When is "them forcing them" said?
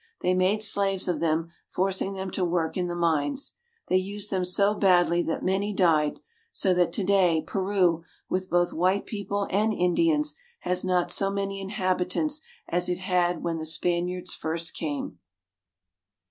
1.19-2.31